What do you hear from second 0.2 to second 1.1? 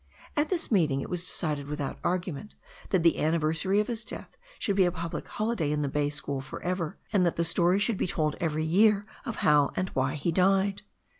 At this meeting